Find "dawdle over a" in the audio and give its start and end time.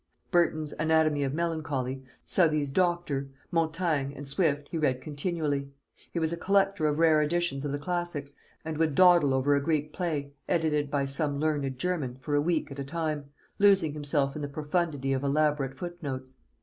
8.95-9.61